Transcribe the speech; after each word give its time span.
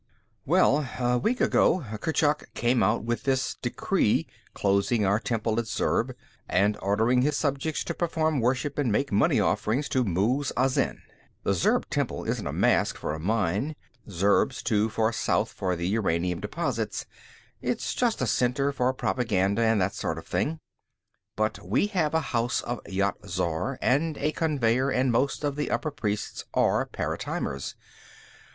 "Well, 0.47 0.87
a 0.97 1.19
week 1.19 1.39
ago, 1.39 1.85
Kurchuk 2.01 2.51
came 2.55 2.81
out 2.81 3.03
with 3.03 3.21
this 3.21 3.53
decree 3.61 4.25
closing 4.55 5.05
our 5.05 5.19
temple 5.19 5.59
at 5.59 5.67
Zurb 5.67 6.15
and 6.49 6.75
ordering 6.81 7.21
his 7.21 7.37
subjects 7.37 7.83
to 7.83 7.93
perform 7.93 8.39
worship 8.39 8.79
and 8.79 8.91
make 8.91 9.11
money 9.11 9.39
offerings 9.39 9.87
to 9.89 10.03
Muz 10.03 10.51
Azin. 10.57 11.03
The 11.43 11.53
Zurb 11.53 11.87
temple 11.91 12.23
isn't 12.23 12.47
a 12.47 12.51
mask 12.51 12.97
for 12.97 13.13
a 13.13 13.19
mine: 13.19 13.75
Zurb's 14.09 14.63
too 14.63 14.89
far 14.89 15.13
south 15.13 15.51
for 15.53 15.75
the 15.75 15.87
uranium 15.89 16.39
deposits. 16.39 17.05
It's 17.61 17.93
just 17.93 18.23
a 18.23 18.25
center 18.25 18.71
for 18.71 18.91
propaganda 18.93 19.61
and 19.61 19.79
that 19.81 19.93
sort 19.93 20.17
of 20.17 20.25
thing. 20.25 20.59
But 21.35 21.59
they 21.63 21.85
have 21.85 22.15
a 22.15 22.21
House 22.33 22.61
of 22.61 22.79
Yat 22.87 23.17
Zar, 23.27 23.77
and 23.83 24.17
a 24.17 24.31
conveyer, 24.31 24.89
and 24.89 25.11
most 25.11 25.43
of 25.43 25.55
the 25.55 25.69
upper 25.69 25.91
priests 25.91 26.43
are 26.55 26.87
paratimers. 26.87 27.75